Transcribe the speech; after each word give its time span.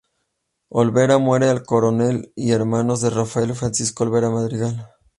Olvera, 0.69 1.19
muere 1.19 1.51
el 1.51 1.61
coronel 1.61 2.33
y 2.35 2.53
hermano 2.53 2.97
de 2.97 3.11
Rafael, 3.11 3.53
Francisco 3.53 4.03
Olvera 4.03 4.31
Madrigal. 4.31 4.89